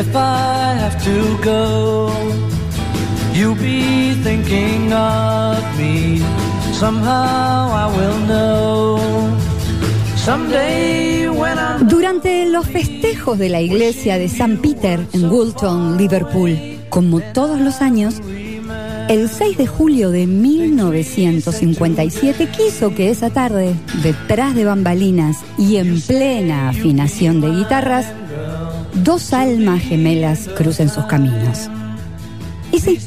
if 0.00 0.16
I 0.16 0.74
have 0.82 0.96
to 1.04 1.38
go. 1.44 2.10
You'll 3.34 3.54
be 3.54 4.14
thinking 4.24 4.92
of 4.92 5.62
me. 5.78 6.18
Somehow 6.72 7.70
I 7.84 7.86
will 7.96 8.18
know. 8.26 8.98
Someday 10.16 11.28
when 11.28 11.56
I'm 11.58 11.86
Durante 11.86 12.46
los 12.46 12.66
festejos 12.66 13.38
de 13.38 13.50
la 13.50 13.60
iglesia 13.60 14.18
de 14.18 14.28
San 14.28 14.56
Peter 14.58 14.98
en 15.12 15.30
Woolton, 15.30 15.96
Liverpool, 15.98 16.58
como 16.88 17.20
todos 17.20 17.60
los 17.60 17.82
años, 17.82 18.20
el 19.08 19.28
6 19.28 19.58
de 19.58 19.66
julio 19.66 20.10
de 20.10 20.26
1957 20.26 22.48
quiso 22.48 22.94
que 22.94 23.10
esa 23.10 23.30
tarde, 23.30 23.74
detrás 24.02 24.54
de 24.54 24.64
bambalinas 24.64 25.38
y 25.58 25.76
en 25.76 26.00
plena 26.00 26.70
afinación 26.70 27.40
de 27.40 27.50
guitarras, 27.50 28.06
dos 29.02 29.32
almas 29.32 29.82
gemelas 29.82 30.48
crucen 30.56 30.88
sus 30.88 31.04
caminos. 31.06 31.68
Sí, 32.80 32.98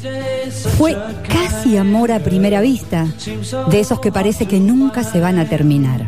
fue 0.78 0.96
casi 1.28 1.76
amor 1.76 2.12
a 2.12 2.20
primera 2.20 2.60
vista, 2.60 3.06
de 3.70 3.80
esos 3.80 4.00
que 4.00 4.12
parece 4.12 4.46
que 4.46 4.60
nunca 4.60 5.02
se 5.02 5.20
van 5.20 5.38
a 5.38 5.48
terminar. 5.48 6.06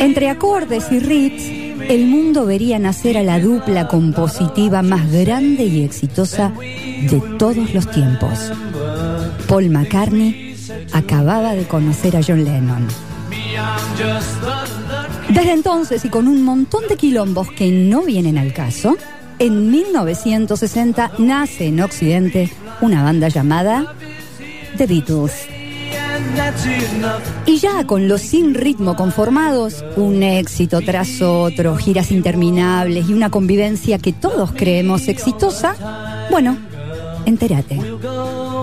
Entre 0.00 0.28
acordes 0.28 0.90
y 0.90 0.98
riffs, 1.00 1.44
el 1.88 2.06
mundo 2.06 2.46
vería 2.46 2.78
nacer 2.78 3.16
a 3.16 3.22
la 3.22 3.40
dupla 3.40 3.88
compositiva 3.88 4.82
más 4.82 5.10
grande 5.10 5.64
y 5.64 5.82
exitosa 5.82 6.52
de 6.58 7.22
todos 7.38 7.72
los 7.74 7.90
tiempos. 7.90 8.52
Paul 9.48 9.70
McCartney 9.70 10.56
acababa 10.92 11.54
de 11.54 11.64
conocer 11.64 12.16
a 12.16 12.20
John 12.26 12.44
Lennon. 12.44 12.86
Desde 15.28 15.52
entonces 15.52 16.04
y 16.04 16.08
con 16.08 16.28
un 16.28 16.42
montón 16.42 16.86
de 16.88 16.96
quilombos 16.96 17.50
que 17.50 17.70
no 17.70 18.02
vienen 18.02 18.38
al 18.38 18.52
caso, 18.52 18.96
en 19.38 19.70
1960 19.70 21.12
nace 21.18 21.66
en 21.66 21.80
Occidente 21.80 22.50
una 22.80 23.02
banda 23.02 23.28
llamada 23.28 23.94
The 24.76 24.86
Beatles. 24.86 25.48
Y 27.44 27.58
ya 27.58 27.86
con 27.86 28.08
los 28.08 28.20
sin 28.20 28.54
ritmo 28.54 28.96
conformados, 28.96 29.84
un 29.96 30.22
éxito 30.22 30.80
tras 30.80 31.20
otro, 31.20 31.76
giras 31.76 32.10
interminables 32.10 33.08
y 33.08 33.12
una 33.12 33.30
convivencia 33.30 33.98
que 33.98 34.12
todos 34.12 34.52
creemos 34.52 35.08
exitosa, 35.08 36.26
bueno, 36.30 36.56
entérate. 37.24 37.76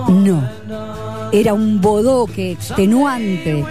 No. 0.08 0.48
Era 1.32 1.54
un 1.54 1.80
bodoque 1.80 2.52
extenuante. 2.52 3.64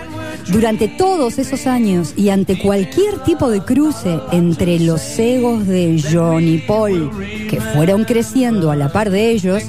Durante 0.49 0.87
todos 0.87 1.39
esos 1.39 1.67
años 1.67 2.13
y 2.15 2.29
ante 2.29 2.59
cualquier 2.59 3.19
tipo 3.19 3.49
de 3.49 3.61
cruce 3.61 4.19
entre 4.31 4.79
los 4.79 5.01
egos 5.17 5.65
de 5.67 6.01
John 6.11 6.47
y 6.47 6.57
Paul, 6.59 7.09
que 7.49 7.61
fueron 7.61 8.03
creciendo 8.03 8.69
a 8.69 8.75
la 8.75 8.91
par 8.91 9.09
de 9.09 9.31
ellos, 9.31 9.63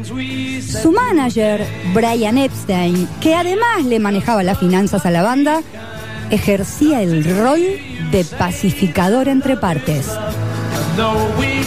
su 0.83 0.93
manager, 0.93 1.65
Brian 1.95 2.39
Epstein, 2.39 3.09
que 3.21 3.35
además 3.35 3.85
le 3.85 3.99
manejaba 3.99 4.43
las 4.43 4.59
finanzas 4.59 5.07
a 5.07 5.11
la 5.11 5.23
banda, 5.23 5.63
ejercía 6.31 7.03
el 7.03 7.25
rol 7.39 7.61
de 8.11 8.25
pacificador 8.39 9.29
entre 9.29 9.57
partes. 9.57 10.07
Though 10.97 11.17
we 11.39 11.65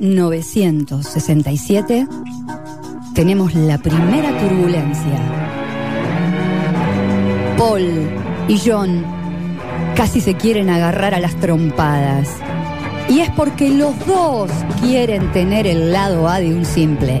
may 0.00 0.08
be 0.08 0.16
blind, 0.16 0.16
love 0.16 0.34
is 0.34 0.54
here 0.54 0.72
to 0.72 1.02
stay, 1.02 1.32
and 1.32 1.44
that's 1.44 1.44
enough 1.44 1.44
to 1.44 1.50
make 1.50 1.68
you 1.68 1.82
mine. 1.82 2.06
En 3.16 3.26
1967 3.26 3.46
tenemos 3.46 3.54
la 3.54 3.78
primera 3.78 4.38
turbulencia. 4.38 5.20
Paul 7.58 8.08
y 8.48 8.58
John 8.58 9.04
casi 9.94 10.20
se 10.20 10.34
quieren 10.34 10.70
agarrar 10.70 11.14
a 11.14 11.20
las 11.20 11.34
trompadas. 11.36 12.28
Y 13.08 13.20
es 13.20 13.30
porque 13.30 13.70
los 13.70 13.94
dos 14.06 14.50
quieren 14.80 15.32
tener 15.32 15.66
el 15.66 15.92
lado 15.92 16.28
A 16.28 16.40
de 16.40 16.54
un 16.54 16.64
simple. 16.64 17.20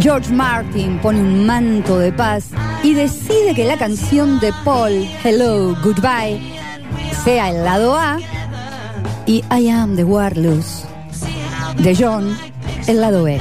George 0.00 0.32
Martin 0.32 0.98
pone 0.98 1.20
un 1.20 1.44
manto 1.44 1.98
de 1.98 2.12
paz 2.12 2.46
y 2.82 2.94
decide 2.94 3.54
que 3.54 3.64
la 3.64 3.76
canción 3.76 4.40
de 4.40 4.52
Paul, 4.64 5.06
Hello, 5.24 5.76
Goodbye, 5.82 6.40
sea 7.24 7.50
el 7.50 7.64
lado 7.64 7.96
A 7.98 8.18
y 9.26 9.44
I 9.50 9.68
Am 9.68 9.96
the 9.96 10.04
Warless 10.04 10.89
de 11.82 11.96
John, 11.96 12.36
el 12.86 13.00
lado 13.00 13.24
B. 13.24 13.40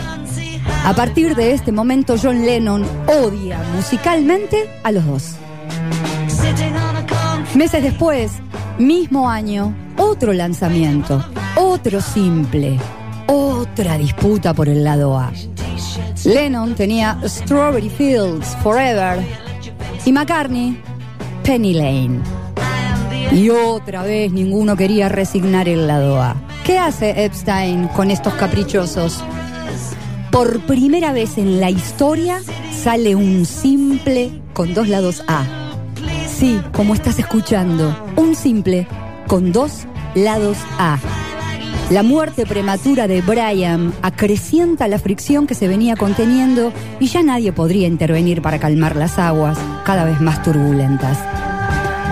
A 0.86 0.94
partir 0.94 1.36
de 1.36 1.54
este 1.54 1.72
momento, 1.72 2.16
John 2.22 2.46
Lennon 2.46 2.86
odia 3.08 3.60
musicalmente 3.76 4.70
a 4.84 4.92
los 4.92 5.06
dos. 5.06 5.36
Meses 7.54 7.84
después, 7.84 8.32
mismo 8.78 9.30
año, 9.30 9.76
otro 9.98 10.32
lanzamiento, 10.32 11.24
otro 11.56 12.00
simple, 12.02 12.80
otra 13.28 13.98
disputa 13.98 14.54
por 14.54 14.70
el 14.70 14.84
lado 14.84 15.18
A. 15.18 15.32
Lennon 16.24 16.76
tenía 16.76 17.20
Strawberry 17.26 17.90
Fields 17.90 18.56
Forever 18.64 19.20
y 20.06 20.12
McCartney 20.14 20.80
Penny 21.44 21.74
Lane. 21.74 22.20
Y 23.32 23.50
otra 23.50 24.04
vez 24.04 24.32
ninguno 24.32 24.76
quería 24.76 25.10
resignar 25.10 25.68
el 25.68 25.88
lado 25.88 26.22
A. 26.22 26.36
¿Qué 26.70 26.78
hace 26.78 27.26
Epstein 27.26 27.88
con 27.88 28.12
estos 28.12 28.36
caprichosos? 28.36 29.24
Por 30.30 30.60
primera 30.68 31.12
vez 31.14 31.40
en 31.40 31.60
la 31.60 31.72
historia 31.72 32.44
sale 32.72 33.16
un 33.16 33.48
simple 33.48 34.30
con 34.54 34.76
dos 34.76 34.88
lados 34.88 35.24
A. 35.28 35.46
Sí, 36.28 36.62
como 36.72 36.94
estás 36.94 37.18
escuchando, 37.18 37.98
un 38.18 38.36
simple 38.36 38.88
con 39.26 39.52
dos 39.52 39.88
lados 40.14 40.58
A. 40.78 41.00
La 41.90 42.04
muerte 42.04 42.46
prematura 42.46 43.08
de 43.08 43.24
Brian 43.24 43.92
acrecienta 44.04 44.88
la 44.88 45.00
fricción 45.00 45.48
que 45.48 45.56
se 45.56 45.68
venía 45.68 45.96
conteniendo 45.96 46.72
y 47.00 47.08
ya 47.08 47.24
nadie 47.24 47.52
podría 47.52 47.88
intervenir 47.88 48.44
para 48.44 48.60
calmar 48.60 48.96
las 48.96 49.18
aguas 49.18 49.58
cada 49.86 50.06
vez 50.06 50.22
más 50.22 50.44
turbulentas. 50.44 51.18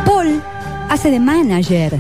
Paul 0.03 0.41
hace 0.89 1.11
de 1.11 1.19
manager. 1.19 1.99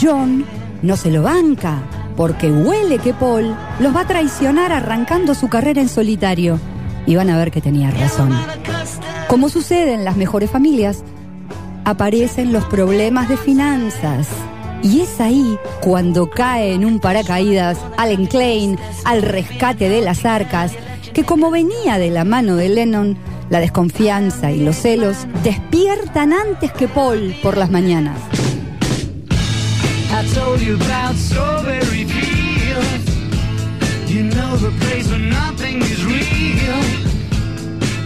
John 0.00 0.46
no 0.82 0.96
se 0.96 1.10
lo 1.10 1.22
banca 1.22 1.82
porque 2.16 2.50
huele 2.50 2.98
que 2.98 3.14
Paul 3.14 3.54
los 3.78 3.94
va 3.94 4.00
a 4.00 4.06
traicionar 4.06 4.72
arrancando 4.72 5.34
su 5.34 5.48
carrera 5.48 5.80
en 5.80 5.88
solitario. 5.88 6.58
Y 7.06 7.14
van 7.14 7.30
a 7.30 7.38
ver 7.38 7.52
que 7.52 7.60
tenía 7.60 7.90
razón. 7.92 8.36
Como 9.28 9.48
sucede 9.48 9.94
en 9.94 10.04
las 10.04 10.16
mejores 10.16 10.50
familias, 10.50 11.04
aparecen 11.84 12.52
los 12.52 12.64
problemas 12.64 13.28
de 13.28 13.36
finanzas. 13.36 14.28
Y 14.82 15.00
es 15.00 15.20
ahí 15.20 15.56
cuando 15.80 16.28
cae 16.28 16.74
en 16.74 16.84
un 16.84 16.98
paracaídas 16.98 17.78
Allen 17.96 18.26
Klein 18.26 18.78
al 19.04 19.22
rescate 19.22 19.88
de 19.88 20.02
las 20.02 20.24
arcas, 20.24 20.72
que 21.14 21.24
como 21.24 21.50
venía 21.50 21.98
de 21.98 22.10
la 22.10 22.24
mano 22.24 22.56
de 22.56 22.68
Lennon, 22.68 23.16
la 23.48 23.60
desconfianza 23.60 24.50
y 24.50 24.62
los 24.64 24.76
celos 24.76 25.16
despiertan 25.44 26.32
antes 26.32 26.72
que 26.72 26.88
Paul 26.88 27.34
por 27.42 27.56
las 27.56 27.70
mañanas. 27.70 28.18
I 30.10 30.24
told 30.34 30.60
you 30.60 30.76
about 30.76 31.16
strawberry. 31.16 32.06
You 34.06 34.24
know 34.24 34.56
the 34.56 34.72
place 34.80 35.06
where 35.08 35.18
nothing 35.18 35.82
is 35.82 36.04
real. 36.04 37.08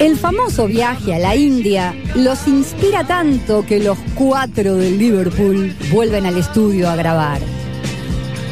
El 0.01 0.17
famoso 0.17 0.67
viaje 0.67 1.15
a 1.15 1.19
la 1.21 1.37
India 1.37 1.95
los 2.17 2.49
inspira 2.49 3.07
tanto 3.07 3.65
que 3.65 3.79
los 3.79 3.97
cuatro 4.17 4.75
del 4.75 4.99
Liverpool 4.99 5.77
vuelven 5.93 6.27
al 6.27 6.37
estudio 6.37 6.91
a 6.91 6.97
grabar. 6.97 7.41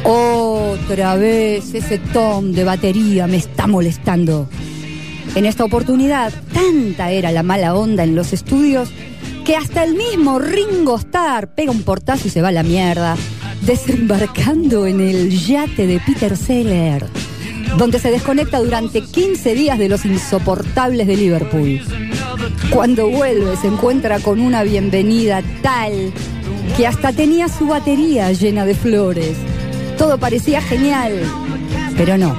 Otra 0.04 1.16
vez 1.16 1.74
ese 1.74 1.98
tom 1.98 2.52
de 2.52 2.62
batería 2.62 3.26
me 3.26 3.38
está 3.38 3.66
molestando. 3.66 4.48
En 5.34 5.44
esta 5.44 5.64
oportunidad, 5.64 6.32
tanta 6.52 7.10
era 7.10 7.32
la 7.32 7.42
mala 7.42 7.74
onda 7.74 8.04
en 8.04 8.14
los 8.14 8.32
estudios 8.32 8.90
que 9.44 9.56
hasta 9.56 9.82
el 9.82 9.94
mismo 9.96 10.38
Ringo 10.38 10.96
Starr 10.96 11.48
pega 11.48 11.72
un 11.72 11.82
portazo 11.82 12.28
y 12.28 12.30
se 12.30 12.42
va 12.42 12.48
a 12.48 12.52
la 12.52 12.62
mierda, 12.62 13.16
desembarcando 13.62 14.86
en 14.86 15.00
el 15.00 15.30
yate 15.30 15.86
de 15.86 16.00
Peter 16.00 16.36
Seller, 16.36 17.06
donde 17.76 17.98
se 17.98 18.10
desconecta 18.10 18.58
durante 18.60 19.02
15 19.02 19.54
días 19.54 19.78
de 19.78 19.88
los 19.88 20.04
insoportables 20.04 21.06
de 21.06 21.16
Liverpool. 21.16 21.80
Cuando 22.70 23.08
vuelve 23.08 23.56
se 23.56 23.66
encuentra 23.66 24.20
con 24.20 24.40
una 24.40 24.62
bienvenida 24.62 25.42
tal 25.62 26.12
que 26.76 26.86
hasta 26.86 27.12
tenía 27.12 27.48
su 27.48 27.66
batería 27.66 28.32
llena 28.32 28.64
de 28.64 28.74
flores. 28.74 29.36
Todo 29.98 30.18
parecía 30.18 30.62
genial, 30.62 31.20
pero 31.96 32.16
no. 32.16 32.36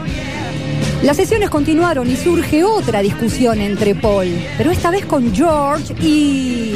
Las 1.03 1.17
sesiones 1.17 1.49
continuaron 1.49 2.09
y 2.09 2.15
surge 2.15 2.63
otra 2.63 3.01
discusión 3.01 3.59
entre 3.59 3.95
Paul, 3.95 4.27
pero 4.57 4.71
esta 4.71 4.91
vez 4.91 5.05
con 5.05 5.33
George 5.33 5.93
y... 6.01 6.75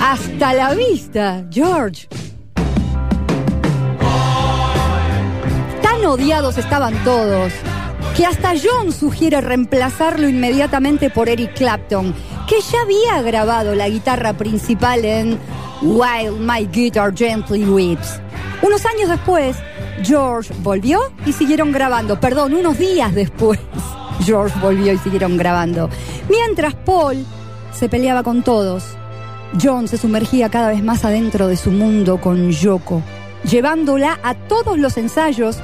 Hasta 0.00 0.54
la 0.54 0.74
vista, 0.74 1.44
George. 1.50 2.06
Odiados 6.06 6.58
estaban 6.58 6.94
todos 7.04 7.52
que 8.16 8.26
hasta 8.26 8.52
John 8.60 8.92
sugiere 8.92 9.40
reemplazarlo 9.40 10.28
inmediatamente 10.28 11.10
por 11.10 11.28
Eric 11.28 11.54
Clapton, 11.54 12.14
que 12.48 12.60
ya 12.60 12.82
había 12.82 13.22
grabado 13.22 13.74
la 13.74 13.88
guitarra 13.88 14.32
principal 14.32 15.04
en 15.04 15.38
While 15.82 16.32
My 16.40 16.66
Guitar 16.66 17.16
Gently 17.16 17.64
Weeps. 17.64 18.20
Unos 18.62 18.84
años 18.86 19.08
después, 19.08 19.56
George 20.02 20.52
volvió 20.62 21.00
y 21.26 21.32
siguieron 21.32 21.70
grabando. 21.70 22.18
Perdón, 22.18 22.54
unos 22.54 22.78
días 22.78 23.14
después, 23.14 23.60
George 24.24 24.58
volvió 24.60 24.92
y 24.92 24.98
siguieron 24.98 25.36
grabando. 25.36 25.88
Mientras 26.28 26.74
Paul 26.74 27.24
se 27.72 27.88
peleaba 27.88 28.22
con 28.22 28.42
todos, 28.42 28.84
John 29.62 29.86
se 29.86 29.96
sumergía 29.96 30.48
cada 30.48 30.68
vez 30.68 30.82
más 30.82 31.04
adentro 31.04 31.46
de 31.46 31.56
su 31.56 31.70
mundo 31.70 32.20
con 32.20 32.50
Yoko, 32.50 33.02
llevándola 33.44 34.18
a 34.22 34.34
todos 34.34 34.76
los 34.76 34.96
ensayos 34.98 35.58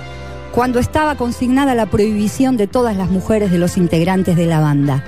cuando 0.54 0.78
estaba 0.78 1.16
consignada 1.16 1.74
la 1.74 1.86
prohibición 1.86 2.56
de 2.56 2.68
todas 2.68 2.96
las 2.96 3.10
mujeres 3.10 3.50
de 3.50 3.58
los 3.58 3.76
integrantes 3.76 4.36
de 4.36 4.46
la 4.46 4.60
banda. 4.60 5.02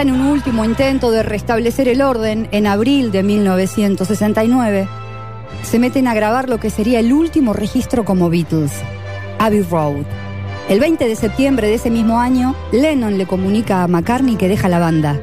En 0.00 0.10
un 0.10 0.22
último 0.22 0.64
intento 0.64 1.10
de 1.10 1.22
restablecer 1.22 1.86
el 1.86 2.00
orden, 2.00 2.48
en 2.52 2.66
abril 2.66 3.12
de 3.12 3.22
1969, 3.22 4.88
se 5.62 5.78
meten 5.78 6.08
a 6.08 6.14
grabar 6.14 6.48
lo 6.48 6.58
que 6.58 6.70
sería 6.70 7.00
el 7.00 7.12
último 7.12 7.52
registro 7.52 8.02
como 8.02 8.30
Beatles, 8.30 8.72
Abbey 9.38 9.60
Road. 9.60 10.06
El 10.70 10.80
20 10.80 11.06
de 11.06 11.14
septiembre 11.16 11.68
de 11.68 11.74
ese 11.74 11.90
mismo 11.90 12.18
año, 12.18 12.56
Lennon 12.72 13.18
le 13.18 13.26
comunica 13.26 13.82
a 13.82 13.88
McCartney 13.88 14.36
que 14.36 14.48
deja 14.48 14.70
la 14.70 14.78
banda. 14.78 15.20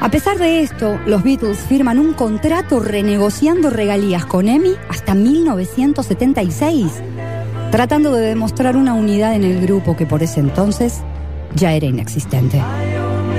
A 0.00 0.10
pesar 0.10 0.36
de 0.36 0.60
esto, 0.60 1.00
los 1.06 1.22
Beatles 1.22 1.56
firman 1.56 1.98
un 1.98 2.12
contrato 2.12 2.80
renegociando 2.80 3.70
regalías 3.70 4.26
con 4.26 4.48
EMI 4.48 4.74
hasta 4.90 5.14
1976, 5.14 6.92
tratando 7.70 8.12
de 8.12 8.26
demostrar 8.26 8.76
una 8.76 8.92
unidad 8.92 9.34
en 9.34 9.44
el 9.44 9.62
grupo 9.62 9.96
que 9.96 10.04
por 10.04 10.22
ese 10.22 10.40
entonces 10.40 11.00
ya 11.54 11.72
era 11.72 11.86
inexistente. 11.86 12.60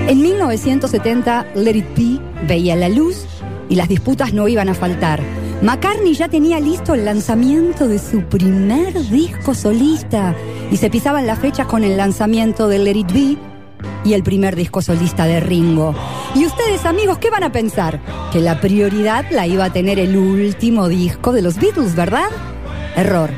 En 0.10 0.24
1970, 0.24 1.46
Let 1.54 1.76
It 1.76 1.86
Be 1.96 2.48
veía 2.48 2.76
la 2.76 2.90
luz 2.90 3.26
y 3.70 3.76
las 3.76 3.88
disputas 3.88 4.34
no 4.34 4.48
iban 4.48 4.68
a 4.68 4.74
faltar. 4.74 5.22
McCartney 5.62 6.16
ya 6.16 6.28
tenía 6.28 6.60
listo 6.60 6.96
el 6.96 7.06
lanzamiento 7.06 7.88
de 7.88 8.00
su 8.00 8.24
primer 8.24 8.92
disco 9.12 9.54
solista 9.54 10.34
y 10.72 10.78
se 10.78 10.90
pisaban 10.90 11.28
las 11.28 11.38
fechas 11.38 11.68
con 11.68 11.84
el 11.84 11.96
lanzamiento 11.96 12.68
de 12.68 12.80
Let 12.80 12.98
It 12.98 13.14
Be 13.14 13.38
y 14.04 14.14
el 14.14 14.24
primer 14.24 14.56
disco 14.56 14.82
solista 14.82 15.26
de 15.26 15.42
Ringo. 15.42 15.94
Y 16.34 16.44
ustedes 16.44 16.88
amigos, 16.88 17.20
¿qué 17.20 17.30
van 17.30 17.44
a 17.44 17.52
pensar? 17.52 18.02
Que 18.34 18.40
la 18.40 18.60
prioridad 18.60 19.26
la 19.30 19.46
iba 19.46 19.66
a 19.66 19.74
tener 19.74 20.00
el 20.00 20.18
último 20.18 20.88
disco 20.88 21.34
de 21.34 21.44
los 21.44 21.58
Beatles, 21.58 21.94
¿verdad? 21.94 22.30
Error. 22.96 23.30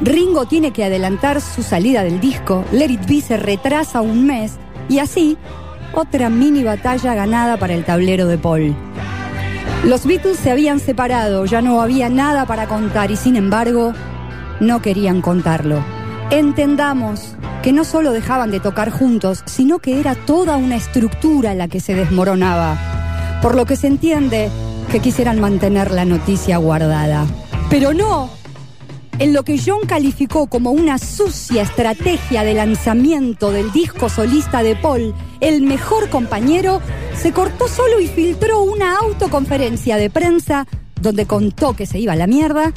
Ringo 0.00 0.46
tiene 0.46 0.72
que 0.72 0.84
adelantar 0.84 1.40
su 1.40 1.64
salida 1.64 2.04
del 2.04 2.20
disco, 2.20 2.64
Let 2.70 2.92
It 2.92 3.06
Be 3.08 3.20
se 3.20 3.36
retrasa 3.38 4.02
un 4.02 4.24
mes 4.24 4.52
y 4.88 5.00
así 5.00 5.36
otra 5.94 6.30
mini 6.30 6.64
batalla 6.64 7.14
ganada 7.14 7.56
para 7.56 7.74
el 7.74 7.84
tablero 7.84 8.26
de 8.26 8.38
Paul. 8.38 8.74
Los 9.84 10.06
Beatles 10.06 10.38
se 10.38 10.50
habían 10.50 10.78
separado, 10.78 11.44
ya 11.44 11.60
no 11.60 11.80
había 11.80 12.08
nada 12.08 12.46
para 12.46 12.66
contar 12.66 13.10
y 13.10 13.16
sin 13.16 13.36
embargo 13.36 13.92
no 14.60 14.80
querían 14.80 15.20
contarlo. 15.20 15.84
Entendamos 16.30 17.34
que 17.62 17.72
no 17.72 17.84
solo 17.84 18.12
dejaban 18.12 18.50
de 18.50 18.60
tocar 18.60 18.90
juntos, 18.90 19.42
sino 19.44 19.80
que 19.80 20.00
era 20.00 20.14
toda 20.14 20.56
una 20.56 20.76
estructura 20.76 21.54
la 21.54 21.68
que 21.68 21.80
se 21.80 21.94
desmoronaba, 21.94 22.76
por 23.42 23.54
lo 23.54 23.66
que 23.66 23.76
se 23.76 23.88
entiende 23.88 24.50
que 24.90 25.00
quisieran 25.00 25.40
mantener 25.40 25.90
la 25.90 26.04
noticia 26.04 26.58
guardada. 26.58 27.26
Pero 27.68 27.92
no, 27.92 28.30
en 29.22 29.32
lo 29.32 29.44
que 29.44 29.56
John 29.56 29.86
calificó 29.86 30.48
como 30.48 30.72
una 30.72 30.98
sucia 30.98 31.62
estrategia 31.62 32.42
de 32.42 32.54
lanzamiento 32.54 33.52
del 33.52 33.70
disco 33.70 34.08
solista 34.08 34.64
de 34.64 34.74
Paul, 34.74 35.14
el 35.40 35.62
mejor 35.62 36.08
compañero, 36.08 36.80
se 37.14 37.30
cortó 37.30 37.68
solo 37.68 38.00
y 38.00 38.08
filtró 38.08 38.62
una 38.62 38.96
autoconferencia 38.96 39.96
de 39.96 40.10
prensa 40.10 40.66
donde 41.00 41.26
contó 41.26 41.76
que 41.76 41.86
se 41.86 42.00
iba 42.00 42.14
a 42.14 42.16
la 42.16 42.26
mierda. 42.26 42.72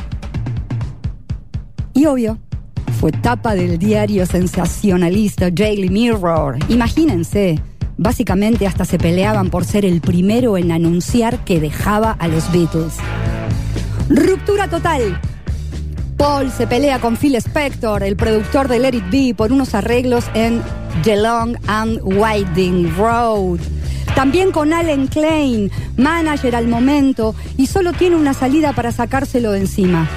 Y 1.96 2.06
obvio, 2.06 2.38
fue 3.00 3.12
tapa 3.12 3.56
del 3.56 3.80
diario 3.80 4.28
sensacionalista 4.28 5.50
Daily 5.50 5.90
Mirror. 5.90 6.60
Imagínense, 6.70 7.60
básicamente 7.98 8.68
hasta 8.68 8.86
se 8.86 9.00
peleaban 9.00 9.50
por 9.50 9.66
ser 9.66 9.84
el 9.84 10.00
primero 10.00 10.58
en 10.58 10.72
anunciar 10.72 11.44
que 11.44 11.60
dejaba 11.60 12.12
a 12.12 12.28
los 12.28 12.52
Beatles. 12.52 12.98
Ruptura 14.10 14.70
total. 14.70 15.20
Paul 16.18 16.50
se 16.52 16.66
pelea 16.66 17.00
con 17.00 17.18
Phil 17.18 17.36
Spector, 17.36 18.04
el 18.04 18.16
productor 18.16 18.68
de 18.68 18.80
Let 18.80 18.96
It 18.96 19.10
Be, 19.12 19.34
por 19.36 19.52
unos 19.52 19.76
arreglos 19.76 20.26
en 20.34 20.62
The 21.04 21.18
Long 21.18 21.58
and 21.68 22.00
Winding 22.04 22.96
Road. 22.96 23.60
También 24.16 24.52
con 24.52 24.72
Allen 24.72 25.08
Klein, 25.08 25.70
manager 25.98 26.56
al 26.56 26.68
momento, 26.68 27.36
y 27.58 27.68
solo 27.68 27.92
tiene 27.92 28.16
una 28.16 28.34
salida 28.34 28.72
para 28.72 28.94
sacárselo 28.94 29.52
de 29.52 29.60
encima. 29.60 30.08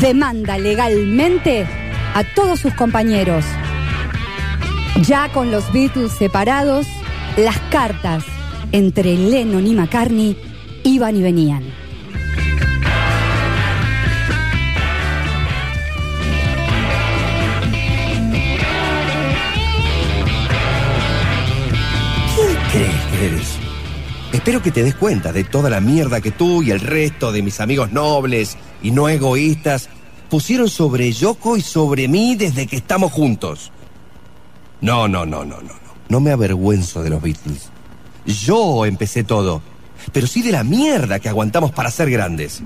Demanda 0.00 0.58
legalmente 0.58 1.66
a 2.14 2.24
todos 2.34 2.58
sus 2.58 2.74
compañeros. 2.74 3.44
Ya 5.02 5.30
con 5.32 5.52
los 5.52 5.72
Beatles 5.72 6.12
separados, 6.12 6.86
las 7.36 7.58
cartas 7.70 8.24
entre 8.72 9.16
Lennon 9.16 9.66
y 9.66 9.74
McCartney 9.74 10.36
iban 10.82 11.16
y 11.16 11.22
venían. 11.22 11.83
Espero 24.32 24.60
que 24.60 24.70
te 24.70 24.82
des 24.82 24.94
cuenta 24.94 25.32
de 25.32 25.44
toda 25.44 25.70
la 25.70 25.80
mierda 25.80 26.20
que 26.20 26.30
tú 26.30 26.62
y 26.62 26.70
el 26.70 26.80
resto 26.80 27.32
de 27.32 27.42
mis 27.42 27.60
amigos 27.60 27.92
nobles 27.92 28.58
y 28.82 28.90
no 28.90 29.08
egoístas 29.08 29.88
pusieron 30.28 30.68
sobre 30.68 31.12
Yoko 31.12 31.56
y 31.56 31.62
sobre 31.62 32.08
mí 32.08 32.34
desde 32.34 32.66
que 32.66 32.76
estamos 32.76 33.12
juntos. 33.12 33.70
No, 34.80 35.08
no, 35.08 35.24
no, 35.24 35.44
no, 35.44 35.56
no, 35.62 35.68
no. 35.68 35.94
No 36.08 36.20
me 36.20 36.32
avergüenzo 36.32 37.02
de 37.02 37.10
los 37.10 37.22
Beatles. 37.22 37.70
Yo 38.26 38.84
empecé 38.84 39.24
todo, 39.24 39.62
pero 40.12 40.26
sí 40.26 40.42
de 40.42 40.52
la 40.52 40.64
mierda 40.64 41.18
que 41.18 41.28
aguantamos 41.28 41.72
para 41.72 41.90
ser 41.90 42.10
grandes. 42.10 42.62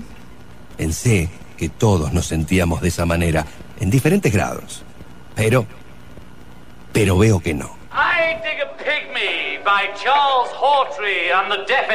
Pensé 0.75 1.29
que 1.55 1.69
todos 1.69 2.11
nos 2.11 2.25
sentíamos 2.25 2.81
de 2.81 2.89
esa 2.89 3.05
manera, 3.05 3.45
en 3.79 3.89
diferentes 3.89 4.33
grados. 4.33 4.83
Pero, 5.35 5.65
pero 6.91 7.17
veo 7.17 7.39
que 7.39 7.53
no. 7.53 7.78
Pygmy 8.79 9.61
by 9.65 9.93
Charles 10.01 10.49
Hawtrey 10.53 11.31
and 11.33 11.51
the 11.51 11.65
Deaf 11.67 11.89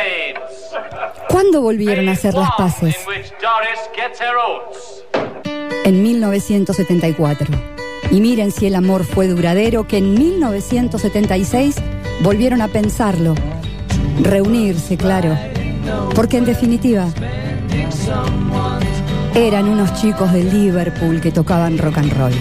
¿Cuándo 1.31 1.63
volvieron 1.63 2.09
a 2.09 2.13
hacer 2.13 2.35
las 2.35 2.51
paces? 2.59 2.97
En 5.85 6.03
1974. 6.03 7.47
Y 8.11 8.21
miren 8.21 8.53
si 8.53 8.67
el 8.67 8.75
amor 8.75 9.05
fue 9.05 9.29
duradero, 9.29 9.89
que 9.89 9.99
en 9.99 10.13
1976 10.15 11.77
volvieron 12.21 12.61
a 12.61 12.69
pensarlo. 12.69 13.35
Reunirse, 14.21 14.99
claro. 14.99 15.37
Porque 16.15 16.37
en 16.37 16.45
definitiva, 16.45 17.07
eran 19.35 19.69
unos 19.69 19.95
chicos 19.95 20.33
de 20.33 20.45
Liverpool 20.45 21.21
que 21.21 21.33
tocaban 21.33 21.79
rock 21.79 21.99
and 21.99 22.13
roll. 22.13 22.33